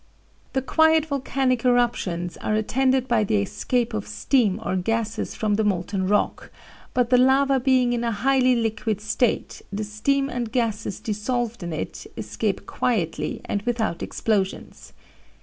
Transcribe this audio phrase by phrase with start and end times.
[0.53, 5.63] "The quiet volcanic eruptions are attended by the escape of steam or gases from the
[5.63, 6.49] molten rock,
[6.95, 11.71] but the lava being in a highly liquid state, the steam and gases dissolved in
[11.71, 14.91] it escape quietly and without explosions.